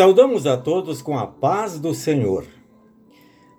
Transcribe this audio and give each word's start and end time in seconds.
Saudamos 0.00 0.46
a 0.46 0.56
todos 0.56 1.02
com 1.02 1.18
a 1.18 1.26
paz 1.26 1.78
do 1.78 1.92
Senhor. 1.92 2.46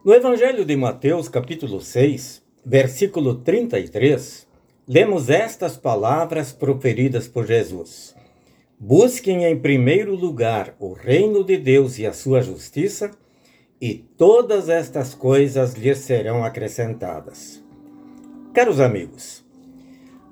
No 0.04 0.12
Evangelho 0.12 0.66
de 0.66 0.76
Mateus, 0.76 1.30
capítulo 1.30 1.80
6, 1.80 2.42
versículo 2.66 3.36
33, 3.36 4.48
lemos 4.88 5.30
estas 5.30 5.78
palavras 5.78 6.52
proferidas 6.52 7.28
por 7.28 7.46
Jesus: 7.46 8.16
Busquem 8.80 9.44
em 9.44 9.60
primeiro 9.60 10.16
lugar 10.16 10.76
o 10.80 10.94
reino 10.94 11.44
de 11.44 11.58
Deus 11.58 12.00
e 12.00 12.08
a 12.08 12.12
sua 12.12 12.42
justiça, 12.42 13.12
e 13.82 13.96
todas 13.96 14.70
estas 14.70 15.16
coisas 15.16 15.74
lhes 15.74 15.98
serão 15.98 16.44
acrescentadas. 16.44 17.64
Caros 18.54 18.80
amigos, 18.80 19.44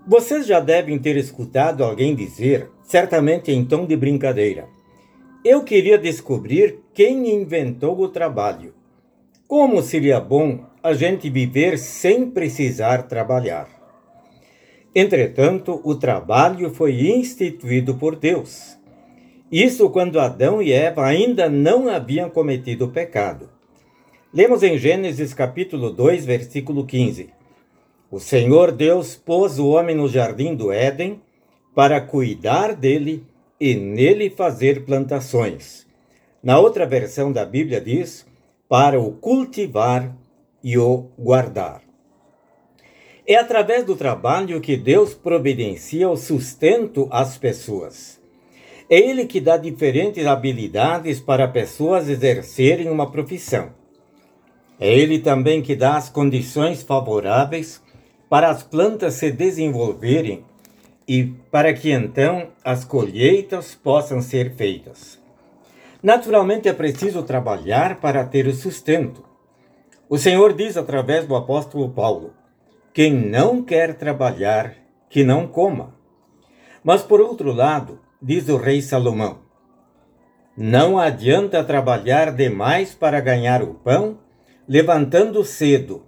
vocês 0.06 0.46
já 0.46 0.60
devem 0.60 1.00
ter 1.00 1.18
escutado 1.18 1.84
alguém 1.84 2.16
dizer, 2.16 2.70
certamente 2.84 3.52
em 3.52 3.66
tom 3.66 3.86
de 3.86 3.96
brincadeira, 3.96 4.68
eu 5.44 5.64
queria 5.64 5.98
descobrir 5.98 6.80
quem 6.94 7.34
inventou 7.34 8.00
o 8.00 8.10
trabalho. 8.10 8.74
Como 9.48 9.82
seria 9.82 10.20
bom 10.20 10.66
a 10.84 10.94
gente 10.94 11.30
viver 11.30 11.78
sem 11.78 12.30
precisar 12.30 13.04
trabalhar. 13.04 13.68
Entretanto, 14.94 15.80
o 15.84 15.96
trabalho 15.96 16.74
foi 16.74 17.08
instituído 17.08 17.96
por 17.96 18.16
Deus. 18.16 18.79
Isso 19.52 19.90
quando 19.90 20.20
Adão 20.20 20.62
e 20.62 20.72
Eva 20.72 21.04
ainda 21.04 21.50
não 21.50 21.90
haviam 21.90 22.30
cometido 22.30 22.86
o 22.86 22.92
pecado. 22.92 23.50
Lemos 24.32 24.62
em 24.62 24.78
Gênesis 24.78 25.34
capítulo 25.34 25.90
2, 25.90 26.24
versículo 26.24 26.86
15. 26.86 27.32
O 28.12 28.20
Senhor 28.20 28.72
Deus 28.72 29.16
pôs 29.16 29.58
o 29.58 29.70
homem 29.70 29.96
no 29.96 30.08
jardim 30.08 30.54
do 30.54 30.72
Éden 30.72 31.20
para 31.74 32.00
cuidar 32.00 32.76
dele 32.76 33.26
e 33.60 33.74
nele 33.74 34.30
fazer 34.30 34.86
plantações. 34.86 35.88
Na 36.44 36.60
outra 36.60 36.86
versão 36.86 37.32
da 37.32 37.44
Bíblia 37.44 37.82
diz: 37.82 38.28
para 38.68 39.00
o 39.00 39.14
cultivar 39.14 40.16
e 40.64 40.78
o 40.78 41.08
guardar. 41.18 41.82
É 43.26 43.36
através 43.36 43.84
do 43.84 43.96
trabalho 43.96 44.62
que 44.62 44.78
Deus 44.78 45.16
providencia 45.16 46.08
o 46.08 46.16
sustento 46.16 47.08
às 47.10 47.36
pessoas. 47.36 48.19
É 48.90 48.98
Ele 48.98 49.26
que 49.26 49.40
dá 49.40 49.56
diferentes 49.56 50.26
habilidades 50.26 51.20
para 51.20 51.48
pessoas 51.48 52.10
exercerem 52.10 52.90
uma 52.90 53.12
profissão. 53.12 53.70
É 54.80 54.92
Ele 54.92 55.20
também 55.20 55.62
que 55.62 55.76
dá 55.76 55.96
as 55.96 56.10
condições 56.10 56.82
favoráveis 56.82 57.82
para 58.28 58.50
as 58.50 58.64
plantas 58.64 59.14
se 59.16 59.32
desenvolverem 59.32 60.44
e 61.08 61.26
para 61.52 61.74
que 61.74 61.92
então 61.92 62.48
as 62.64 62.84
colheitas 62.84 63.76
possam 63.76 64.22
ser 64.22 64.56
feitas. 64.56 65.20
Naturalmente 66.02 66.68
é 66.68 66.74
preciso 66.74 67.22
trabalhar 67.24 68.00
para 68.00 68.24
ter 68.24 68.48
o 68.48 68.54
sustento. 68.54 69.24
O 70.08 70.18
Senhor 70.18 70.54
diz 70.54 70.78
através 70.78 71.28
do 71.28 71.36
apóstolo 71.36 71.90
Paulo: 71.90 72.34
quem 72.94 73.14
não 73.14 73.62
quer 73.62 73.96
trabalhar, 73.96 74.76
que 75.10 75.24
não 75.24 75.46
coma. 75.46 75.94
Mas 76.84 77.04
por 77.04 77.20
outro 77.20 77.52
lado, 77.52 78.00
diz 78.22 78.50
o 78.50 78.58
rei 78.58 78.82
Salomão: 78.82 79.40
não 80.56 81.00
adianta 81.00 81.64
trabalhar 81.64 82.32
demais 82.32 82.94
para 82.94 83.20
ganhar 83.20 83.64
o 83.64 83.76
pão, 83.76 84.20
levantando 84.68 85.44
cedo 85.44 86.06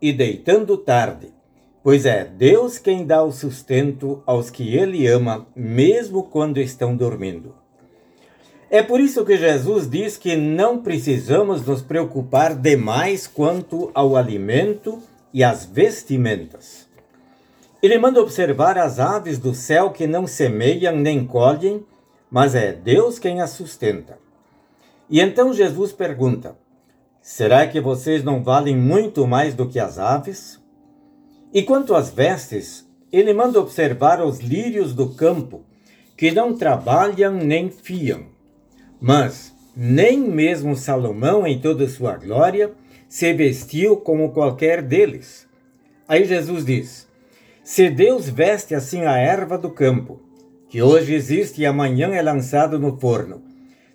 e 0.00 0.12
deitando 0.12 0.76
tarde 0.76 1.40
pois 1.82 2.04
é 2.04 2.24
Deus 2.24 2.78
quem 2.78 3.06
dá 3.06 3.22
o 3.22 3.32
sustento 3.32 4.22
aos 4.26 4.50
que 4.50 4.76
Ele 4.76 5.06
ama, 5.06 5.46
mesmo 5.54 6.24
quando 6.24 6.58
estão 6.58 6.96
dormindo. 6.96 7.54
É 8.70 8.82
por 8.82 9.00
isso 9.00 9.24
que 9.24 9.36
Jesus 9.36 9.88
diz 9.90 10.16
que 10.16 10.36
não 10.36 10.78
precisamos 10.78 11.66
nos 11.66 11.82
preocupar 11.82 12.54
demais 12.54 13.26
quanto 13.26 13.90
ao 13.92 14.16
alimento 14.16 15.00
e 15.34 15.42
às 15.42 15.64
vestimentas. 15.64 16.88
Ele 17.82 17.96
manda 17.98 18.20
observar 18.20 18.76
as 18.76 18.98
aves 18.98 19.38
do 19.38 19.54
céu 19.54 19.90
que 19.90 20.06
não 20.06 20.26
semeiam 20.26 20.94
nem 20.94 21.26
colhem, 21.26 21.84
mas 22.30 22.54
é 22.54 22.72
Deus 22.72 23.18
quem 23.18 23.40
as 23.40 23.50
sustenta. 23.50 24.18
E 25.08 25.20
então 25.20 25.52
Jesus 25.52 25.92
pergunta: 25.92 26.56
Será 27.22 27.66
que 27.66 27.80
vocês 27.80 28.22
não 28.22 28.42
valem 28.42 28.76
muito 28.76 29.26
mais 29.26 29.54
do 29.54 29.68
que 29.68 29.78
as 29.78 29.98
aves? 29.98 30.60
E 31.52 31.62
quanto 31.62 31.94
às 31.94 32.10
vestes, 32.10 32.88
ele 33.10 33.32
manda 33.32 33.58
observar 33.58 34.22
os 34.22 34.38
lírios 34.38 34.94
do 34.94 35.08
campo, 35.08 35.64
que 36.16 36.30
não 36.30 36.56
trabalham 36.56 37.32
nem 37.32 37.70
fiam. 37.70 38.26
Mas 39.00 39.54
nem 39.74 40.18
mesmo 40.20 40.76
Salomão, 40.76 41.46
em 41.46 41.58
toda 41.58 41.88
sua 41.88 42.16
glória, 42.16 42.72
se 43.08 43.32
vestiu 43.32 43.96
como 43.96 44.32
qualquer 44.32 44.82
deles. 44.82 45.48
Aí 46.06 46.24
Jesus 46.24 46.64
diz: 46.64 47.09
Se 47.70 47.88
Deus 47.88 48.28
veste 48.28 48.74
assim 48.74 49.04
a 49.04 49.16
erva 49.16 49.56
do 49.56 49.70
campo, 49.70 50.20
que 50.68 50.82
hoje 50.82 51.14
existe 51.14 51.62
e 51.62 51.66
amanhã 51.66 52.08
é 52.08 52.20
lançado 52.20 52.80
no 52.80 52.98
forno, 52.98 53.44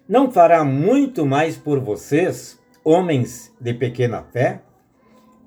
não 0.08 0.32
fará 0.32 0.64
muito 0.64 1.26
mais 1.26 1.58
por 1.58 1.82
vocês, 1.82 2.58
homens 2.86 3.54
de 3.60 3.74
pequena 3.74 4.24
fé? 4.32 4.62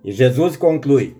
E 0.04 0.12
Jesus 0.12 0.58
conclui: 0.58 1.16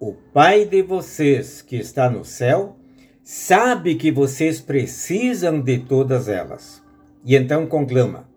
o 0.00 0.12
Pai 0.12 0.64
de 0.64 0.82
vocês 0.82 1.62
que 1.62 1.76
está 1.76 2.10
no 2.10 2.24
céu 2.24 2.74
sabe 3.22 3.94
que 3.94 4.10
vocês 4.10 4.60
precisam 4.60 5.60
de 5.60 5.78
todas 5.78 6.28
elas. 6.28 6.82
E 7.24 7.36
então 7.36 7.64
conclama: 7.64 8.28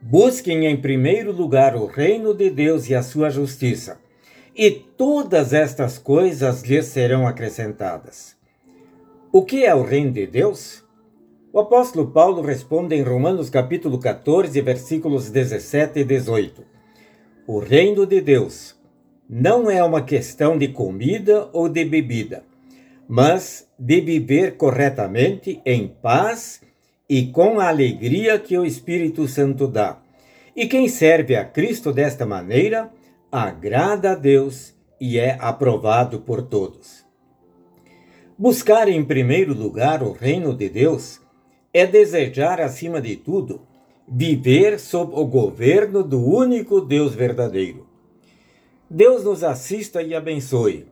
Busquem 0.00 0.66
em 0.66 0.76
primeiro 0.76 1.32
lugar 1.32 1.74
o 1.74 1.86
reino 1.86 2.32
de 2.32 2.48
Deus 2.48 2.88
e 2.88 2.94
a 2.94 3.02
sua 3.02 3.28
justiça, 3.28 3.98
e 4.54 4.70
todas 4.70 5.52
estas 5.52 5.98
coisas 5.98 6.62
lhes 6.62 6.86
serão 6.86 7.26
acrescentadas. 7.26 8.36
O 9.32 9.44
que 9.44 9.64
é 9.64 9.74
o 9.74 9.82
reino 9.82 10.12
de 10.12 10.26
Deus? 10.26 10.84
O 11.52 11.58
apóstolo 11.58 12.10
Paulo 12.10 12.40
responde 12.40 12.94
em 12.94 13.02
Romanos 13.02 13.50
capítulo 13.50 13.98
14, 13.98 14.60
versículos 14.60 15.28
17 15.30 16.00
e 16.00 16.04
18. 16.04 16.64
O 17.46 17.58
reino 17.58 18.06
de 18.06 18.20
Deus 18.20 18.76
não 19.28 19.70
é 19.70 19.82
uma 19.82 20.02
questão 20.02 20.56
de 20.56 20.68
comida 20.68 21.48
ou 21.52 21.68
de 21.68 21.84
bebida, 21.84 22.44
mas 23.08 23.68
de 23.78 24.00
viver 24.00 24.56
corretamente 24.56 25.60
em 25.64 25.88
paz 25.88 26.60
e 27.08 27.26
com 27.26 27.58
a 27.58 27.68
alegria 27.68 28.38
que 28.38 28.56
o 28.56 28.64
Espírito 28.64 29.26
Santo 29.26 29.66
dá. 29.66 29.98
E 30.54 30.66
quem 30.66 30.88
serve 30.88 31.34
a 31.34 31.44
Cristo 31.44 31.92
desta 31.92 32.24
maneira 32.24 32.90
agrada 33.34 34.12
a 34.12 34.14
Deus 34.14 34.72
e 35.00 35.18
é 35.18 35.36
aprovado 35.40 36.20
por 36.20 36.40
todos. 36.40 37.04
Buscar 38.38 38.88
em 38.88 39.04
primeiro 39.04 39.52
lugar 39.52 40.04
o 40.04 40.12
reino 40.12 40.54
de 40.54 40.68
Deus 40.68 41.20
é 41.72 41.84
desejar, 41.84 42.60
acima 42.60 43.00
de 43.00 43.16
tudo, 43.16 43.62
viver 44.06 44.78
sob 44.78 45.12
o 45.16 45.24
governo 45.26 46.04
do 46.04 46.24
único 46.24 46.80
Deus 46.80 47.12
verdadeiro. 47.12 47.88
Deus 48.88 49.24
nos 49.24 49.42
assista 49.42 50.00
e 50.00 50.14
abençoe, 50.14 50.86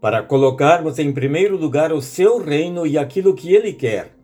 para 0.00 0.22
colocarmos 0.22 0.98
em 0.98 1.12
primeiro 1.12 1.54
lugar 1.58 1.92
o 1.92 2.00
seu 2.00 2.38
reino 2.38 2.86
e 2.86 2.96
aquilo 2.96 3.34
que 3.34 3.54
ele 3.54 3.74
quer, 3.74 4.14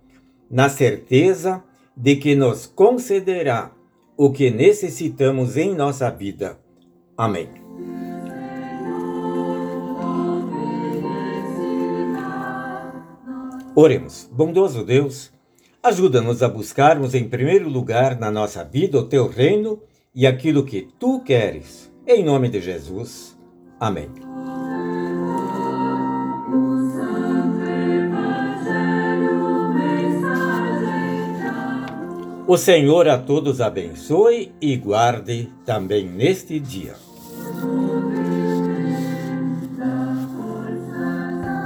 na 0.51 0.71
certeza 0.71 1.63
de 1.95 2.17
que 2.17 2.35
nos 2.35 2.65
concederá 2.65 3.71
o 4.17 4.31
que 4.33 4.51
necessitamos 4.51 5.59
em 5.59 5.75
nossa 5.75 6.09
vida. 6.09 6.59
Amém. 7.21 7.51
Oremos, 13.75 14.27
bondoso 14.33 14.83
Deus, 14.83 15.31
ajuda-nos 15.83 16.43
a 16.43 16.49
buscarmos 16.49 17.15
em 17.15 17.29
primeiro 17.29 17.69
lugar 17.69 18.19
na 18.19 18.31
nossa 18.31 18.65
vida 18.65 18.99
o 18.99 19.07
teu 19.07 19.29
reino 19.29 19.83
e 20.15 20.27
aquilo 20.27 20.65
que 20.65 20.89
tu 20.99 21.21
queres 21.21 21.93
em 22.07 22.25
nome 22.25 22.49
de 22.49 22.59
Jesus. 22.59 23.39
Amém. 23.79 24.09
O 32.47 32.57
Senhor 32.57 33.07
a 33.09 33.19
todos 33.19 33.61
abençoe 33.61 34.53
e 34.59 34.75
guarde 34.75 35.53
também 35.67 36.05
neste 36.05 36.59
dia. 36.59 37.10